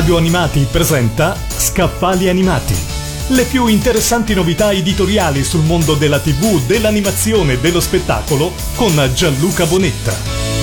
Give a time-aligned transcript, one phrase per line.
[0.00, 2.74] Radio Animati presenta Scaffali Animati.
[3.28, 9.66] Le più interessanti novità editoriali sul mondo della TV, dell'animazione e dello spettacolo con Gianluca
[9.66, 10.16] Bonetta.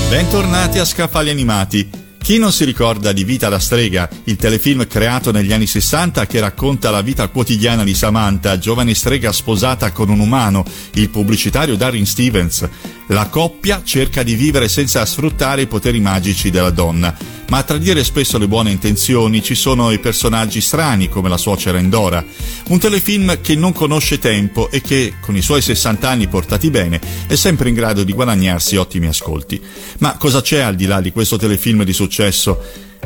[0.10, 1.88] Bentornati a Scaffali Animati.
[2.18, 6.40] Chi non si ricorda di Vita da strega, il telefilm creato negli anni 60 che
[6.40, 10.66] racconta la vita quotidiana di Samantha, giovane strega sposata con un umano,
[10.96, 12.68] il pubblicitario Darren Stevens?
[13.10, 17.16] La coppia cerca di vivere senza sfruttare i poteri magici della donna,
[17.50, 21.78] ma a tradire spesso le buone intenzioni ci sono i personaggi strani come la suocera
[21.78, 22.24] Endora.
[22.70, 27.00] Un telefilm che non conosce tempo e che, con i suoi 60 anni portati bene,
[27.28, 29.62] è sempre in grado di guadagnarsi ottimi ascolti.
[30.00, 32.62] Ma cosa c'è al di là di questo telefilm di successo?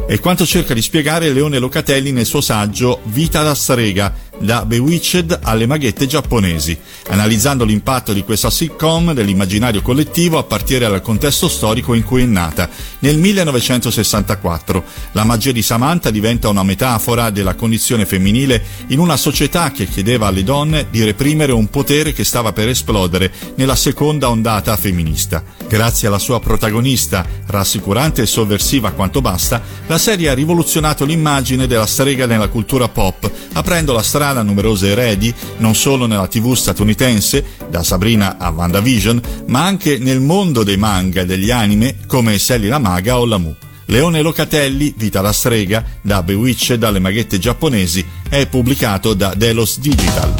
[0.08, 5.40] È quanto cerca di spiegare Leone Locatelli nel suo saggio Vita da strega, da Bewitched
[5.44, 6.78] alle maghette giapponesi,
[7.08, 12.26] analizzando l'impatto di questa sitcom nell'immaginario collettivo a partire dal contesto storico in cui è
[12.26, 12.70] nata.
[13.00, 14.84] Nel 1964
[15.14, 20.28] la magia di Samantha diventa una metafora della condizione femminile in una società che chiedeva
[20.28, 25.44] alle donne di reprimere un potere che stava per esplodere nella seconda ondata femminista.
[25.68, 31.86] Grazie alla sua protagonista, rassicurante e sovversiva quanto basta, la serie ha rivoluzionato l'immagine della
[31.86, 37.44] strega nella cultura pop, aprendo la strada a numerose eredi, non solo nella TV statunitense,
[37.70, 42.68] da Sabrina a WandaVision, ma anche nel mondo dei manga e degli anime come Sally
[42.68, 43.56] la Maga o Lamu.
[43.86, 50.34] Leone Locatelli, Vita la strega, da Bewitched dalle maghette giapponesi, è pubblicato da Delos Digital.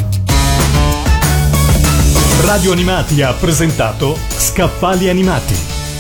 [2.44, 5.54] Radio Animati ha presentato Scaffali Animati.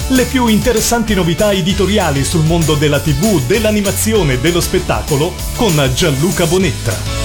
[0.10, 6.46] Le più interessanti novità editoriali sul mondo della TV, dell'animazione e dello spettacolo con Gianluca
[6.46, 7.21] Bonetta.